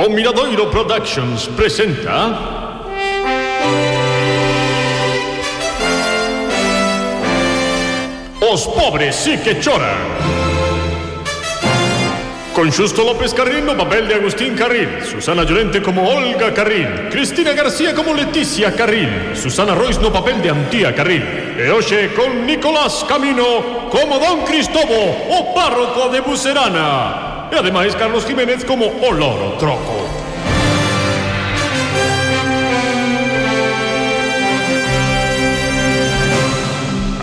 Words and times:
O 0.00 0.08
Miradoiro 0.08 0.70
Productions 0.70 1.48
presenta. 1.56 2.30
Os 8.40 8.64
pobres 8.68 9.16
sí 9.16 9.36
que 9.38 9.58
choran. 9.58 9.98
Con 12.54 12.70
Justo 12.70 13.02
López 13.02 13.34
Carril 13.34 13.64
no 13.66 13.76
papel 13.76 14.06
de 14.06 14.14
Agustín 14.14 14.54
Carril, 14.54 15.02
Susana 15.02 15.42
Llorente 15.42 15.82
como 15.82 16.08
Olga 16.08 16.54
Carril, 16.54 17.08
Cristina 17.10 17.52
García 17.52 17.92
como 17.92 18.14
Leticia 18.14 18.76
Carril, 18.76 19.34
Susana 19.34 19.74
Royce 19.74 20.00
no 20.00 20.12
papel 20.12 20.40
de 20.40 20.50
Antía 20.50 20.94
Carril, 20.94 21.26
e 21.58 21.66
hoxe 21.74 22.14
con 22.14 22.46
Nicolás 22.46 23.02
Camino 23.02 23.90
como 23.90 24.20
Don 24.20 24.46
Cristobo 24.46 25.26
o 25.26 25.52
párroco 25.52 26.08
de 26.08 26.20
Bucerana. 26.20 27.37
E 27.50 27.56
ademais 27.56 27.94
Carlos 27.94 28.24
Jiménez 28.24 28.64
como 28.64 28.86
o 28.86 29.10
loro 29.10 29.56
troco. 29.56 30.08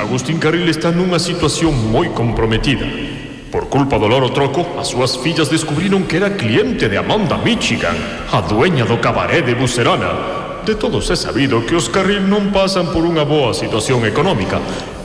Agustín 0.01 0.39
Carril 0.39 0.69
está 0.69 0.89
nunha 0.89 1.19
situación 1.19 1.75
moi 1.91 2.09
comprometida. 2.09 2.87
Por 3.51 3.69
culpa 3.69 4.01
do 4.01 4.09
loro 4.09 4.33
troco, 4.33 4.65
as 4.81 4.89
súas 4.89 5.15
fillas 5.21 5.47
descubriron 5.47 6.09
que 6.09 6.17
era 6.17 6.33
cliente 6.33 6.89
de 6.89 6.97
Amanda 6.97 7.37
Michigan, 7.37 7.95
a 8.31 8.41
dueña 8.41 8.83
do 8.83 8.97
cabaré 8.97 9.45
de 9.45 9.53
Bucerana. 9.53 10.63
De 10.65 10.73
todos 10.75 11.07
é 11.13 11.15
sabido 11.15 11.61
que 11.69 11.77
os 11.77 11.87
Carril 11.87 12.25
non 12.25 12.49
pasan 12.49 12.89
por 12.89 13.05
unha 13.05 13.21
boa 13.21 13.53
situación 13.53 14.01
económica 14.09 14.57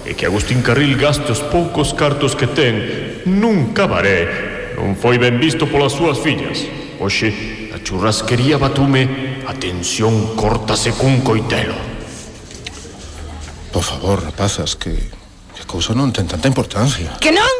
e 0.08 0.16
que 0.16 0.24
Agustín 0.24 0.64
Carril 0.64 0.96
gaste 0.96 1.28
os 1.28 1.44
poucos 1.44 1.92
cartos 1.92 2.32
que 2.32 2.48
ten 2.48 3.22
nun 3.28 3.76
cabaré 3.76 4.49
non 4.80 4.96
foi 4.96 5.20
ben 5.20 5.36
visto 5.36 5.68
polas 5.68 5.92
súas 5.92 6.16
fillas. 6.16 6.64
Oxe, 6.96 7.68
a 7.76 7.78
churrasquería 7.84 8.56
Batume 8.56 9.44
a 9.44 9.52
tensión 9.52 10.32
córtase 10.32 10.96
cun 10.96 11.20
coitelo. 11.20 11.76
Por 13.68 13.84
favor, 13.84 14.24
rapazas, 14.24 14.74
que, 14.80 14.96
que 14.96 15.64
cousa 15.68 15.92
non 15.92 16.16
ten 16.16 16.24
tanta 16.24 16.48
importancia. 16.48 17.20
Que 17.20 17.28
non? 17.28 17.59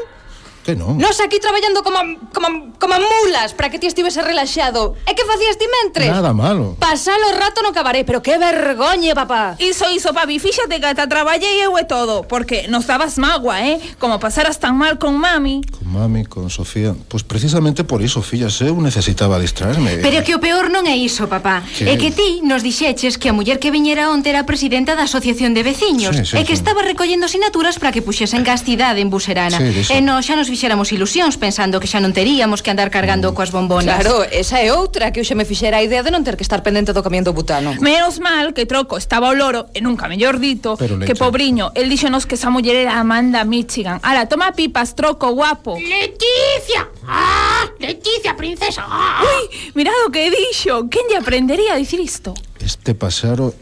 que 0.70 0.78
non. 0.78 0.94
Nos 1.02 1.18
aquí 1.18 1.42
traballando 1.42 1.82
como, 1.82 1.98
como, 2.30 2.70
como 2.78 2.94
mulas 2.94 3.54
para 3.58 3.70
que 3.70 3.78
ti 3.82 3.90
estivese 3.90 4.22
relaxado. 4.22 4.94
E 5.02 5.18
que 5.18 5.26
facías 5.26 5.58
ti 5.58 5.66
mentres? 5.66 6.06
Nada 6.06 6.30
malo. 6.30 6.78
Pasalo 6.78 7.26
o 7.26 7.34
rato 7.34 7.62
no 7.66 7.74
cabaré, 7.74 8.06
pero 8.06 8.22
que 8.22 8.38
vergoñe, 8.38 9.14
papá. 9.18 9.58
Iso, 9.58 9.90
iso, 9.90 10.14
papi, 10.14 10.38
fíxate 10.38 10.78
que 10.78 10.86
ata 10.86 11.10
traballei 11.10 11.58
eu 11.66 11.74
e 11.74 11.84
todo, 11.84 12.22
porque 12.30 12.70
nos 12.70 12.86
dabas 12.86 13.18
magua, 13.18 13.66
eh? 13.66 13.82
Como 13.98 14.22
pasaras 14.22 14.62
tan 14.62 14.78
mal 14.78 15.02
con 15.02 15.18
mami. 15.18 15.66
Con 15.66 15.90
mami, 15.90 16.22
con 16.26 16.46
Sofía. 16.50 16.94
Pois 16.94 17.20
pues 17.20 17.22
precisamente 17.26 17.82
por 17.82 18.02
iso, 18.02 18.22
fillas, 18.22 18.60
eu 18.62 18.78
necesitaba 18.78 19.42
distraerme. 19.42 19.98
Pero 19.98 20.22
que 20.22 20.38
o 20.38 20.40
peor 20.40 20.70
non 20.70 20.86
é 20.86 20.94
iso, 20.94 21.26
papá. 21.26 21.66
Que... 21.66 21.90
É 21.90 21.98
que 21.98 22.14
ti 22.14 22.44
nos 22.46 22.62
dixeches 22.62 23.18
que 23.18 23.28
a 23.28 23.34
muller 23.34 23.58
que 23.58 23.74
viñera 23.74 24.14
onte 24.14 24.30
era 24.30 24.46
presidenta 24.46 24.94
da 24.94 25.10
Asociación 25.10 25.56
de 25.56 25.66
Veciños 25.66 26.14
sí, 26.14 26.22
sí, 26.22 26.36
e 26.38 26.46
que 26.46 26.54
sí. 26.54 26.62
estaba 26.62 26.86
recollendo 26.86 27.26
sinaturas 27.26 27.82
para 27.82 27.90
que 27.90 28.04
puxesen 28.04 28.46
castidade 28.46 29.02
en 29.02 29.10
Buserana. 29.10 29.58
Sí, 29.58 29.90
e 29.90 29.98
no, 29.98 30.22
xa 30.22 30.38
nos 30.38 30.46
fixéramos 30.60 30.92
ilusións 30.92 31.40
pensando 31.40 31.80
que 31.80 31.88
xa 31.88 32.04
non 32.04 32.12
teríamos 32.12 32.60
que 32.60 32.68
andar 32.68 32.92
cargando 32.92 33.32
mm. 33.32 33.34
coas 33.34 33.48
bombonas. 33.48 33.96
Claro, 33.96 34.28
esa 34.28 34.60
é 34.60 34.68
outra 34.76 35.08
que 35.08 35.16
eu 35.16 35.24
xa 35.24 35.32
me 35.32 35.48
fixera 35.48 35.80
a 35.80 35.82
idea 35.82 36.04
de 36.04 36.12
non 36.12 36.20
ter 36.20 36.36
que 36.36 36.44
estar 36.44 36.60
pendente 36.60 36.92
do 36.92 37.00
camión 37.00 37.24
do 37.24 37.32
butano. 37.32 37.72
Menos 37.80 38.20
mal 38.20 38.52
que 38.52 38.68
Troco 38.68 39.00
estaba 39.00 39.32
o 39.32 39.34
loro 39.34 39.72
e 39.72 39.80
nunca 39.80 40.04
mellor 40.04 40.36
dito 40.36 40.76
Pero 40.76 41.00
que 41.00 41.16
leche. 41.16 41.16
pobriño, 41.16 41.72
el 41.72 41.88
díxonos 41.88 42.28
que 42.28 42.36
esa 42.36 42.52
muller 42.52 42.76
era 42.76 43.00
Amanda 43.00 43.40
Michigan. 43.48 44.04
Ala, 44.04 44.28
toma 44.28 44.52
pipas, 44.52 44.92
Troco, 44.92 45.32
guapo. 45.32 45.80
Leticia! 45.80 46.92
¡Ah! 47.08 47.64
Leticia, 47.80 48.36
princesa! 48.36 48.84
¡Ah! 48.84 49.24
Uy, 49.24 49.72
mirad 49.72 49.96
o 50.04 50.12
que 50.12 50.28
dixo. 50.28 50.92
Quen 50.92 51.08
lle 51.08 51.24
aprendería 51.24 51.72
a 51.72 51.80
dicir 51.80 52.04
isto? 52.04 52.36
Este 52.60 52.92
pasaro 52.92 53.56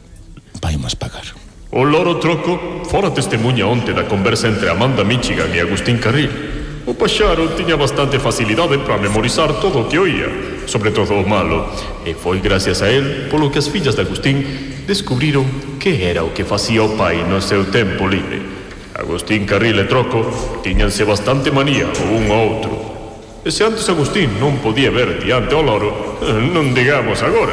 vai 0.58 0.74
máis 0.74 0.98
pagar. 0.98 1.30
O 1.70 1.86
loro 1.86 2.18
troco 2.18 2.82
fora 2.90 3.14
testemunha 3.14 3.70
onte 3.70 3.94
da 3.94 4.10
conversa 4.10 4.50
entre 4.50 4.66
Amanda 4.66 5.06
Michigan 5.06 5.54
e 5.54 5.62
Agustín 5.62 6.02
Carril 6.02 6.57
O 6.88 6.96
paxaro 6.96 7.52
tiña 7.52 7.76
bastante 7.76 8.16
facilidade 8.16 8.80
para 8.80 8.96
memorizar 8.96 9.60
todo 9.60 9.84
o 9.84 9.88
que 9.92 10.00
oía, 10.00 10.64
sobre 10.64 10.88
todo 10.88 11.20
o 11.20 11.28
malo, 11.28 11.68
e 12.00 12.16
foi 12.16 12.40
gracias 12.40 12.80
a 12.80 12.88
él 12.88 13.28
polo 13.28 13.52
que 13.52 13.60
as 13.60 13.68
fillas 13.68 13.92
de 13.92 14.08
Agustín 14.08 14.40
descubriron 14.88 15.44
que 15.76 16.08
era 16.08 16.24
o 16.24 16.32
que 16.32 16.48
facía 16.48 16.80
o 16.80 16.96
pai 16.96 17.28
no 17.28 17.44
seu 17.44 17.68
tempo 17.68 18.08
libre. 18.08 18.40
Agustín 18.96 19.44
Carril 19.44 19.76
e 19.76 19.84
Troco 19.84 20.24
tiñanse 20.64 21.04
bastante 21.04 21.52
manía 21.52 21.92
o 21.92 22.04
un 22.08 22.24
ao 22.32 22.56
outro. 22.56 22.72
E 23.44 23.52
se 23.52 23.68
antes 23.68 23.84
Agustín 23.92 24.40
non 24.40 24.56
podía 24.64 24.88
ver 24.88 25.20
diante 25.20 25.52
ao 25.52 25.60
loro, 25.60 25.92
non 26.56 26.72
digamos 26.72 27.20
agora. 27.20 27.52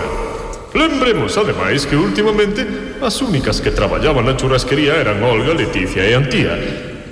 Lembremos, 0.72 1.36
ademais, 1.36 1.84
que 1.84 2.00
últimamente 2.00 2.64
as 3.04 3.20
únicas 3.20 3.60
que 3.60 3.76
traballaban 3.76 4.32
na 4.32 4.40
churrasquería 4.40 4.96
eran 4.96 5.20
Olga, 5.28 5.52
Leticia 5.52 6.08
e 6.08 6.16
Antía, 6.16 6.56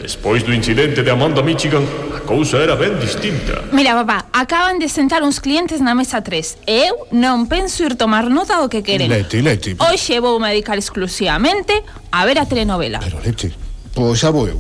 Despois 0.04 0.44
do 0.44 0.54
incidente 0.54 1.02
de 1.02 1.10
Amanda 1.10 1.42
Michigan, 1.42 1.80
cousa 2.26 2.64
era 2.64 2.76
ben 2.76 3.00
distinta. 3.00 3.62
Mira, 3.72 3.94
papá, 3.94 4.26
acaban 4.34 4.80
de 4.80 4.90
sentar 4.90 5.24
uns 5.24 5.40
clientes 5.40 5.80
na 5.80 5.94
mesa 5.94 6.24
3 6.24 6.64
e 6.68 6.90
eu 6.90 7.08
non 7.12 7.46
penso 7.46 7.84
ir 7.86 7.96
tomar 8.00 8.32
nota 8.32 8.58
do 8.60 8.68
que 8.72 8.82
queren. 8.82 9.12
Leti, 9.12 9.44
Leti. 9.44 9.76
Hoxe 9.78 10.18
vou 10.20 10.40
medicar 10.40 10.74
dedicar 10.74 10.78
exclusivamente 10.80 11.84
a 12.12 12.26
ver 12.26 12.40
a 12.40 12.46
telenovela. 12.46 13.00
Pero, 13.04 13.20
Leti, 13.20 13.52
pois 13.94 14.20
xa 14.20 14.32
vou 14.32 14.48
eu. 14.48 14.58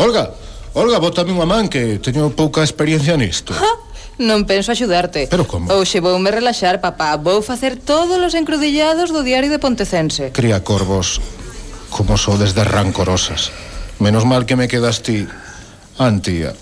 Olga, 0.00 0.32
Olga, 0.74 0.98
bótame 0.98 1.30
unha 1.30 1.46
man 1.46 1.70
que 1.70 2.02
teño 2.02 2.34
pouca 2.34 2.66
experiencia 2.66 3.14
nisto. 3.14 3.54
Ah, 3.54 3.78
Non 4.14 4.46
penso 4.46 4.70
axudarte. 4.70 5.26
Pero 5.26 5.42
como? 5.42 5.66
Hoxe 5.74 5.98
voume 5.98 6.30
relaxar, 6.30 6.78
papá. 6.78 7.18
Vou 7.18 7.42
facer 7.42 7.74
todos 7.74 8.14
os 8.22 8.34
encrudillados 8.38 9.10
do 9.10 9.26
diario 9.26 9.50
de 9.50 9.58
Pontecense. 9.58 10.30
Cría 10.30 10.62
corvos, 10.62 11.18
como 11.90 12.14
sodes 12.14 12.54
de 12.54 12.62
rancorosas. 12.62 13.50
Menos 13.98 14.22
mal 14.22 14.46
que 14.46 14.54
me 14.54 14.70
quedas 14.70 15.02
ti, 15.02 15.26
Antía. 15.98 16.54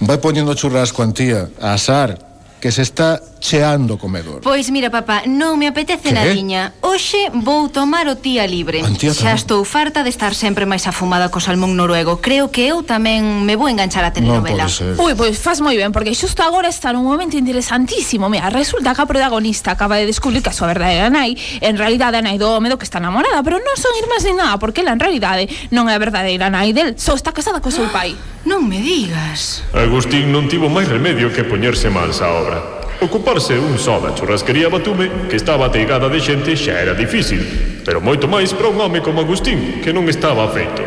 Va 0.00 0.20
poniendo 0.20 0.54
churrasco 0.54 0.86
churras 0.86 0.92
cuantía. 0.92 1.48
Azar, 1.60 2.18
que 2.60 2.72
se 2.72 2.82
está 2.82 3.20
cheando 3.44 3.94
o 3.94 3.98
comedor. 4.00 4.40
Pois 4.40 4.72
mira, 4.72 4.88
papá, 4.88 5.28
non 5.28 5.60
me 5.60 5.68
apetece 5.68 6.08
que? 6.08 6.16
nadiña. 6.16 6.72
Hoxe 6.80 7.28
vou 7.36 7.68
tomar 7.68 8.08
o 8.08 8.16
tía 8.16 8.48
libre. 8.48 8.80
Antía 8.80 9.12
Xa 9.12 9.36
estou 9.36 9.60
farta 9.68 10.00
de 10.00 10.08
estar 10.08 10.32
sempre 10.32 10.64
máis 10.64 10.88
afumada 10.88 11.28
co 11.28 11.44
salmón 11.44 11.76
noruego. 11.76 12.24
Creo 12.24 12.48
que 12.48 12.64
eu 12.64 12.80
tamén 12.80 13.44
me 13.44 13.60
vou 13.60 13.68
enganchar 13.68 14.00
a 14.00 14.16
telenovela. 14.16 14.64
No 14.64 15.04
Ui, 15.04 15.12
pois 15.12 15.36
faz 15.36 15.60
moi 15.60 15.76
ben, 15.76 15.92
porque 15.92 16.16
xusto 16.16 16.40
agora 16.40 16.72
está 16.72 16.96
nun 16.96 17.04
momento 17.04 17.36
interesantísimo. 17.36 18.32
Mira, 18.32 18.48
resulta 18.48 18.96
que 18.96 19.02
a 19.04 19.10
protagonista 19.10 19.76
acaba 19.76 20.00
de 20.00 20.08
descubrir 20.08 20.40
que 20.40 20.48
a 20.48 20.56
súa 20.56 20.72
verdadeira 20.72 21.12
nai, 21.12 21.36
en 21.60 21.76
realidad 21.76 22.16
a 22.16 22.24
nai 22.24 22.40
do 22.40 22.48
home 22.48 22.72
do 22.72 22.80
que 22.80 22.88
está 22.88 22.96
namorada, 22.96 23.44
pero 23.44 23.60
non 23.60 23.76
son 23.76 23.92
irmás 24.00 24.24
ni 24.24 24.32
nada, 24.32 24.56
porque 24.56 24.80
ela 24.80 24.96
en 24.96 25.04
realidade 25.04 25.52
non 25.68 25.92
é 25.92 25.92
a 25.92 26.00
verdadeira 26.00 26.48
nai 26.48 26.72
del, 26.72 26.96
só 26.96 27.12
está 27.12 27.36
casada 27.36 27.60
co 27.60 27.68
seu 27.68 27.92
pai. 27.92 28.16
Non 28.44 28.60
me 28.68 28.76
digas. 28.76 29.64
Agustín 29.72 30.28
non 30.28 30.52
tivo 30.52 30.68
máis 30.68 30.84
remedio 30.84 31.32
que 31.32 31.48
poñerse 31.48 31.88
mans 31.88 32.20
á 32.20 32.28
obra. 32.28 32.73
Ocuparse 33.00 33.58
un 33.58 33.78
só 33.78 33.98
da 33.98 34.14
churrasquería 34.14 34.68
Batume, 34.68 35.28
que 35.28 35.36
estaba 35.36 35.66
ateigada 35.66 36.08
de 36.08 36.20
xente, 36.20 36.54
xa 36.54 36.78
era 36.78 36.94
difícil, 36.94 37.42
pero 37.84 38.00
moito 38.00 38.30
máis 38.30 38.54
para 38.54 38.70
un 38.70 38.78
home 38.78 39.02
como 39.02 39.20
Agustín, 39.20 39.82
que 39.82 39.90
non 39.90 40.06
estaba 40.06 40.46
feito. 40.54 40.82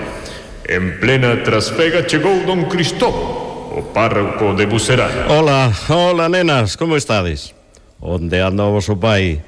En 0.68 1.00
plena 1.00 1.44
trasfega 1.44 2.08
chegou 2.08 2.44
don 2.48 2.66
Cristóbal, 2.72 3.76
o 3.76 3.82
párroco 3.94 4.56
de 4.56 4.66
Bucerana. 4.66 5.28
Hola, 5.30 5.70
hola 5.92 6.32
nenas, 6.32 6.80
como 6.80 6.96
estades? 6.96 7.54
Onde 8.00 8.42
anda 8.42 8.66
o 8.66 8.74
vosso 8.74 8.96
pai? 8.98 9.44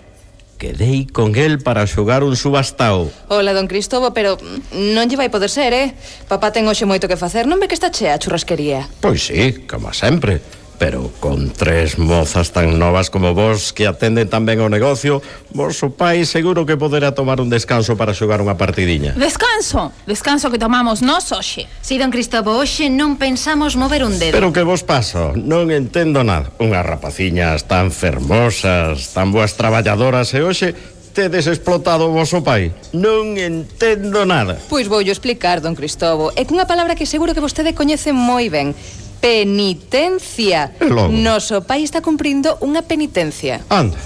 Quedei 0.60 1.08
con 1.08 1.40
el 1.40 1.64
para 1.64 1.88
xogar 1.88 2.22
un 2.22 2.36
subastao. 2.36 3.08
Hola, 3.32 3.56
don 3.56 3.72
Cristobo, 3.72 4.12
pero 4.12 4.36
non 4.76 5.08
lle 5.08 5.16
vai 5.16 5.32
poder 5.32 5.48
ser, 5.48 5.72
eh? 5.72 5.96
Papá 6.28 6.52
ten 6.52 6.68
hoxe 6.68 6.84
moito 6.84 7.08
que 7.08 7.16
facer, 7.16 7.48
non 7.48 7.64
ve 7.64 7.72
que 7.72 7.80
está 7.80 7.88
chea 7.88 8.14
a 8.14 8.20
churrasquería? 8.20 8.84
Pois 9.00 9.24
sí, 9.32 9.64
como 9.64 9.96
sempre 9.96 10.59
pero 10.80 11.12
con 11.20 11.52
tres 11.52 12.00
mozas 12.00 12.52
tan 12.56 12.80
novas 12.80 13.12
como 13.12 13.36
vos 13.36 13.74
que 13.76 13.86
atenden 13.86 14.32
tan 14.32 14.48
ben 14.48 14.64
o 14.64 14.72
negocio, 14.72 15.22
vos 15.52 15.84
o 15.84 15.92
pai 15.92 16.24
seguro 16.24 16.64
que 16.64 16.80
poderá 16.80 17.12
tomar 17.12 17.44
un 17.44 17.52
descanso 17.52 18.00
para 18.00 18.16
xogar 18.16 18.40
unha 18.40 18.56
partidiña. 18.56 19.12
Descanso, 19.20 19.92
descanso 20.08 20.48
que 20.48 20.58
tomamos 20.58 21.04
nos 21.04 21.36
hoxe. 21.36 21.68
Si, 21.84 22.00
don 22.00 22.10
Cristobo, 22.10 22.56
hoxe 22.56 22.88
non 22.88 23.20
pensamos 23.20 23.76
mover 23.76 24.08
un 24.08 24.16
dedo. 24.16 24.32
Pero 24.32 24.56
que 24.56 24.64
vos 24.64 24.88
paso, 24.88 25.36
non 25.36 25.68
entendo 25.70 26.24
nada. 26.24 26.56
Unhas 26.64 26.88
rapaciñas 26.88 27.68
tan 27.68 27.92
fermosas, 27.92 29.12
tan 29.12 29.36
boas 29.36 29.60
traballadoras 29.60 30.32
e 30.32 30.40
hoxe 30.40 30.72
tedes 31.12 31.52
explotado 31.52 32.08
o 32.08 32.16
vosso 32.16 32.40
pai. 32.40 32.72
Non 32.96 33.36
entendo 33.36 34.24
nada. 34.24 34.56
Pois 34.72 34.88
vou 34.88 35.04
explicar, 35.04 35.60
don 35.60 35.76
Cristobo. 35.76 36.32
É 36.40 36.48
cunha 36.48 36.64
palabra 36.64 36.96
que 36.96 37.04
seguro 37.04 37.36
que 37.36 37.44
vostede 37.44 37.76
coñece 37.76 38.16
moi 38.16 38.48
ben 38.48 38.72
penitencia. 39.22 40.74
E 40.80 40.88
logo? 40.88 41.14
Noso 41.14 41.62
pai 41.68 41.84
está 41.84 42.02
cumprindo 42.02 42.58
unha 42.64 42.82
penitencia. 42.84 43.62
Anda, 43.70 44.00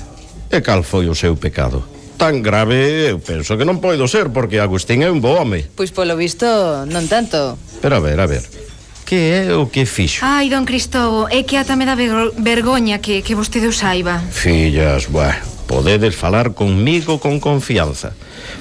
e 0.50 0.60
cal 0.62 0.84
foi 0.84 1.08
o 1.08 1.16
seu 1.16 1.38
pecado? 1.38 1.94
tan 2.24 2.42
grave 2.42 3.10
eu 3.10 3.20
penso 3.20 3.58
que 3.58 3.66
non 3.68 3.84
poido 3.84 4.08
ser 4.08 4.32
porque 4.32 4.62
Agustín 4.62 5.04
é 5.04 5.10
un 5.12 5.20
bo 5.20 5.36
home. 5.36 5.68
Pois 5.76 5.92
polo 5.92 6.16
visto 6.16 6.48
non 6.88 7.12
tanto. 7.12 7.60
Pero 7.84 8.00
a 8.00 8.02
ver, 8.02 8.16
a 8.22 8.28
ver. 8.30 8.46
Que 9.04 9.44
é 9.44 9.52
o 9.52 9.68
que 9.68 9.84
fixo? 9.84 10.24
Ai, 10.24 10.48
don 10.48 10.64
Cristobo, 10.64 11.28
é 11.28 11.44
que 11.44 11.60
ata 11.60 11.76
me 11.76 11.84
dá 11.84 12.00
vergoña 12.40 13.04
que, 13.04 13.20
que 13.20 13.36
vostede 13.36 13.68
o 13.68 13.76
saiba. 13.76 14.24
Fillas, 14.32 15.12
buah, 15.12 15.36
Podedes 15.68 16.16
falar 16.16 16.54
conmigo 16.54 17.20
con 17.20 17.40
confianza. 17.40 18.14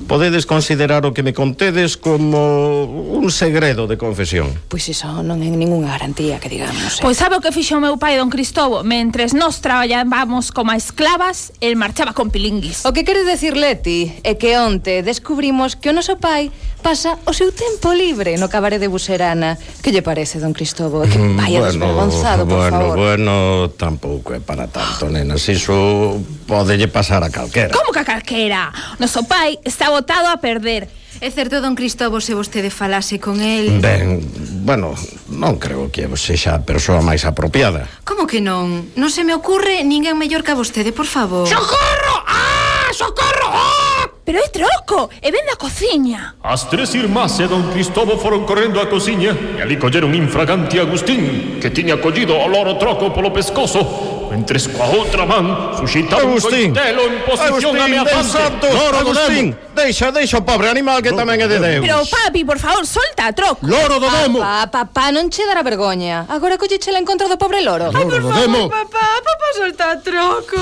Podedes 0.06 0.46
considerar 0.46 1.04
o 1.06 1.12
que 1.12 1.22
me 1.22 1.34
contedes 1.34 1.96
como 1.96 2.84
un 2.84 3.30
segredo 3.30 3.86
de 3.86 3.98
confesión. 3.98 4.54
Pois 4.68 4.86
iso 4.88 5.22
non 5.22 5.42
é 5.42 5.50
ningunha 5.50 5.90
garantía 5.90 6.38
que 6.38 6.48
digamos. 6.48 6.98
Eh? 6.98 7.02
Pois 7.02 7.18
sabe 7.18 7.38
o 7.38 7.42
que 7.42 7.50
fixo 7.50 7.78
o 7.78 7.82
meu 7.82 7.98
pai 7.98 8.16
don 8.18 8.30
Cristobo? 8.30 8.86
Mentres 8.86 9.34
nós 9.34 9.58
traballábamos 9.58 10.54
como 10.54 10.70
esclavas, 10.72 11.52
el 11.58 11.74
marchaba 11.74 12.14
con 12.14 12.30
pilinguis. 12.30 12.86
O 12.86 12.94
que 12.94 13.02
queres 13.02 13.26
decir, 13.26 13.58
Leti, 13.58 14.14
é 14.22 14.38
que 14.38 14.54
onte 14.58 15.02
descubrimos 15.02 15.74
que 15.74 15.90
o 15.90 15.94
noso 15.94 16.18
pai 16.18 16.50
pasa 16.82 17.18
o 17.24 17.32
seu 17.32 17.54
tempo 17.54 17.94
libre 17.94 18.36
no 18.36 18.50
cabaret 18.50 18.82
de 18.82 18.90
Buserana. 18.90 19.56
Que 19.80 19.94
lle 19.94 20.02
parece, 20.02 20.42
don 20.42 20.52
Cristobo? 20.52 21.06
Que 21.06 21.16
mm, 21.16 21.38
vaya 21.38 21.62
bueno, 21.62 21.66
desvergonzado, 21.70 22.42
por 22.46 22.58
bueno, 22.58 22.76
favor. 22.76 22.96
Bueno, 22.98 23.32
bueno, 23.32 23.70
tampouco 23.78 24.34
é 24.34 24.40
para 24.42 24.66
tanto, 24.66 25.08
nenas. 25.08 25.46
Iso 25.48 26.18
podelle 26.46 26.90
pasar 26.92 27.24
a 27.24 27.32
calquera. 27.32 27.72
Como 27.72 27.90
que 27.90 27.98
a 27.98 28.04
calquera? 28.04 28.68
Noso 29.00 29.24
pai 29.24 29.56
está 29.64 29.88
botado 29.88 30.28
a 30.28 30.36
perder. 30.36 30.86
É 31.20 31.30
certo, 31.30 31.60
don 31.60 31.78
Cristobo, 31.78 32.20
se 32.20 32.34
vostede 32.34 32.68
falase 32.68 33.20
con 33.20 33.40
el... 33.40 33.78
Ben, 33.78 34.18
bueno, 34.64 34.96
non 35.30 35.54
creo 35.60 35.86
que 35.92 36.08
sexa 36.18 36.56
a 36.56 36.64
persoa 36.64 36.98
máis 36.98 37.22
apropiada. 37.22 37.86
Como 38.02 38.26
que 38.26 38.42
non? 38.42 38.90
Non 38.98 39.10
se 39.12 39.22
me 39.22 39.30
ocurre 39.36 39.86
ninguén 39.86 40.18
mellor 40.18 40.42
que 40.42 40.50
a 40.50 40.58
vostede, 40.58 40.90
por 40.90 41.06
favor. 41.06 41.46
Socorro! 41.46 42.16
Ah, 42.26 42.90
socorro! 42.90 43.48
Ah! 43.48 44.10
Pero 44.22 44.38
é 44.38 44.48
troco, 44.48 45.10
e 45.18 45.34
ven 45.34 45.42
da 45.50 45.58
cociña 45.58 46.38
As 46.46 46.70
tres 46.70 46.94
irmás 46.94 47.42
e 47.42 47.50
don 47.50 47.74
Cristobo 47.74 48.14
foron 48.14 48.46
correndo 48.46 48.78
á 48.78 48.86
cociña 48.86 49.34
E 49.34 49.60
ali 49.60 49.74
colleron 49.74 50.14
infragante 50.14 50.78
Agustín 50.78 51.58
Que 51.58 51.74
tiña 51.74 51.98
collido 51.98 52.38
o 52.38 52.46
loro 52.46 52.78
troco 52.78 53.10
polo 53.10 53.34
pescozo 53.34 53.82
entres 54.32 54.66
coa 54.68 54.88
outra 54.96 55.24
man, 55.28 55.76
suxita 55.76 56.18
un 56.24 56.40
coitelo 56.40 57.02
en 57.06 57.22
posición 57.22 57.76
Agustín, 57.76 58.00
ameazante. 58.00 58.66
Loro 58.72 58.98
do 59.04 59.12
Agustín, 59.12 59.46
deixa, 59.76 60.10
deixa 60.10 60.40
o 60.40 60.44
pobre 60.44 60.68
animal 60.72 61.04
que 61.04 61.12
tamén 61.12 61.38
é 61.40 61.48
de 61.48 61.58
Deus. 61.60 61.84
Pero 61.84 62.02
papi, 62.08 62.42
por 62.42 62.58
favor, 62.58 62.84
solta 62.88 63.28
a 63.28 63.32
troco. 63.36 63.62
Loro 63.62 64.00
do 64.00 64.08
Demo. 64.08 64.40
Papá, 64.40 64.88
papá, 64.88 65.04
non 65.12 65.28
che 65.28 65.44
dará 65.44 65.62
vergoña. 65.62 66.26
Agora 66.28 66.56
colleche 66.56 66.90
la 66.90 67.00
encontro 67.00 67.28
do 67.28 67.36
pobre 67.36 67.60
loro. 67.60 67.92
Ai, 67.92 68.04
por 68.08 68.22
favor, 68.24 68.68
papá, 68.72 69.06
papá, 69.20 69.48
solta 69.54 69.84
a 69.92 69.96
troco. 70.00 70.60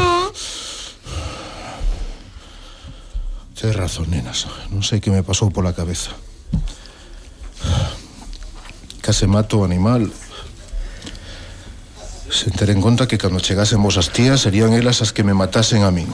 Tens 3.60 3.76
razón, 3.76 4.08
nenas. 4.08 4.48
Non 4.72 4.80
sei 4.80 5.04
que 5.04 5.12
me 5.12 5.20
pasou 5.20 5.52
pola 5.52 5.76
cabeza. 5.76 6.16
Case 9.04 9.28
mato 9.28 9.60
o 9.60 9.64
animal 9.68 10.08
Sen 12.40 12.56
ter 12.56 12.72
en 12.72 12.80
conta 12.80 13.04
que 13.04 13.20
cando 13.20 13.36
chegasen 13.36 13.84
vos 13.84 14.00
as 14.00 14.08
tías 14.16 14.40
serían 14.40 14.72
elas 14.72 15.04
as 15.04 15.12
que 15.12 15.20
me 15.20 15.36
matasen 15.36 15.84
a 15.84 15.92
min. 15.92 16.08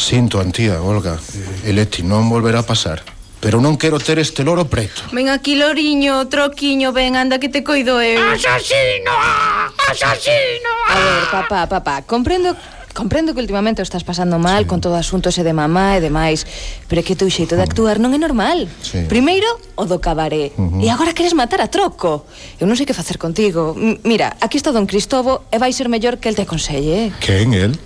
Sinto, 0.00 0.40
antía, 0.40 0.80
Olga, 0.80 1.20
e 1.60 1.76
Leti, 1.76 2.00
non 2.00 2.32
volverá 2.32 2.64
a 2.64 2.70
pasar. 2.72 3.04
Pero 3.36 3.60
non 3.60 3.76
quero 3.76 4.00
ter 4.00 4.16
este 4.16 4.48
loro 4.48 4.64
preto. 4.64 5.04
Ven 5.12 5.28
aquí, 5.28 5.60
loriño, 5.60 6.24
troquiño, 6.32 6.96
ven, 6.96 7.20
anda 7.20 7.36
que 7.36 7.52
te 7.52 7.60
coido 7.60 8.00
eu. 8.00 8.16
¡Asesino! 8.32 9.12
¡Ah! 9.12 9.68
¡Asesino! 9.92 10.72
A 10.88 10.96
ver, 10.96 11.24
papá, 11.36 11.68
papá, 11.68 12.00
comprendo 12.08 12.56
comprendo 12.98 13.30
que 13.30 13.38
últimamente 13.38 13.78
o 13.78 13.86
estás 13.86 14.02
pasando 14.02 14.42
mal 14.42 14.66
sí. 14.66 14.68
con 14.68 14.82
todo 14.82 14.98
o 14.98 15.00
asunto 15.00 15.30
ese 15.30 15.46
de 15.46 15.54
mamá 15.54 15.94
e 15.94 16.00
demais, 16.02 16.42
pero 16.90 16.98
é 16.98 17.06
que 17.06 17.14
o 17.14 17.18
teu 17.18 17.30
xeito 17.30 17.54
de 17.54 17.62
actuar 17.62 18.02
non 18.02 18.10
é 18.10 18.18
normal. 18.18 18.66
Sí. 18.82 19.06
Primeiro, 19.06 19.46
o 19.78 19.86
do 19.86 20.02
cabaré. 20.02 20.50
Uh 20.58 20.66
-huh. 20.66 20.82
E 20.82 20.90
agora 20.90 21.14
queres 21.14 21.30
matar 21.30 21.62
a 21.62 21.70
troco. 21.70 22.26
Eu 22.58 22.66
non 22.66 22.74
sei 22.74 22.90
que 22.90 22.98
facer 22.98 23.14
contigo. 23.14 23.78
M 23.78 24.02
mira, 24.02 24.34
aquí 24.42 24.58
está 24.58 24.74
Don 24.74 24.90
Cristobo 24.90 25.46
e 25.54 25.62
vai 25.62 25.70
ser 25.70 25.86
mellor 25.86 26.18
que 26.18 26.26
el 26.26 26.34
te 26.34 26.42
aconselle. 26.42 27.06
Eh. 27.06 27.08
Quen, 27.22 27.54
el? 27.54 27.78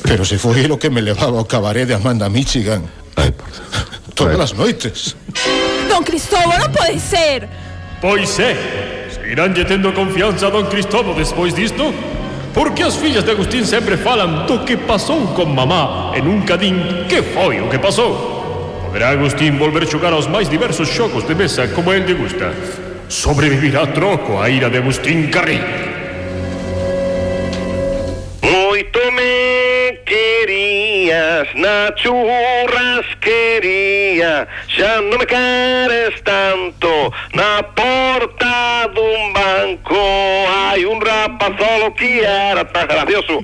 Pero 0.00 0.24
se 0.24 0.40
foi 0.40 0.64
o 0.64 0.80
que 0.80 0.88
me 0.88 1.04
levaba 1.04 1.36
ao 1.36 1.44
cabaré 1.44 1.84
de 1.84 1.92
Amanda 1.92 2.32
Michigan. 2.32 2.88
Ay, 3.20 3.36
por... 3.36 3.52
Todas 4.16 4.40
as 4.40 4.52
noites. 4.56 5.12
Don 5.92 6.00
Cristobo, 6.08 6.56
non 6.56 6.72
pode 6.72 6.96
ser. 6.96 7.52
Pois 8.00 8.40
é. 8.40 8.56
Seguirán 9.12 9.52
lle 9.52 9.68
tendo 9.68 9.92
confianza 9.92 10.48
a 10.48 10.50
Don 10.54 10.72
Cristobo 10.72 11.12
despois 11.12 11.52
disto? 11.52 11.92
Porque 12.54 12.84
as 12.84 12.94
fillas 12.94 13.24
de 13.24 13.32
Agustín 13.32 13.66
sempre 13.66 13.96
falan 13.98 14.46
do 14.46 14.64
que 14.64 14.76
pasou 14.78 15.26
con 15.34 15.50
mamá 15.50 16.14
e 16.14 16.22
nunca 16.22 16.54
din 16.56 17.04
que 17.10 17.20
foi 17.20 17.58
o 17.58 17.68
que 17.68 17.82
pasou. 17.82 18.14
Poderá 18.86 19.10
Agustín 19.10 19.58
volver 19.58 19.90
xogar 19.90 20.14
aos 20.14 20.30
máis 20.30 20.46
diversos 20.46 20.86
xogos 20.86 21.26
de 21.26 21.34
mesa 21.34 21.66
como 21.74 21.90
el 21.90 22.06
de 22.06 22.14
gusta. 22.14 22.54
Sobrevivirá 23.10 23.90
troco 23.90 24.38
a 24.38 24.48
ira 24.48 24.70
de 24.70 24.78
Agustín 24.78 25.34
Carrillo. 25.34 25.66
Moito 28.38 29.02
me 29.10 29.63
querías, 31.14 31.54
Nachurras 31.54 33.06
quería, 33.20 34.48
ya 34.76 35.00
no 35.00 35.18
me 35.18 35.26
quieres 35.26 36.22
tanto, 36.24 37.12
na 37.32 37.62
porta 37.74 38.88
de 38.92 39.00
un 39.00 39.32
banco. 39.32 39.96
Hay 40.68 40.84
un 40.84 41.00
rapaz 41.00 41.52
solo 41.58 41.94
que 41.94 42.20
era 42.22 42.64
tan 42.72 42.88
gracioso. 42.88 43.32